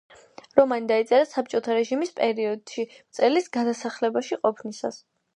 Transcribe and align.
რომანი 0.59 0.87
დაიწერა 0.91 1.25
საბჭოთა 1.33 1.75
რეჟიმის 1.79 2.13
პერიოდში 2.19 2.85
მწერლის 2.93 3.49
გადასახლებაში 3.57 4.39
ყოფნისას. 4.47 4.99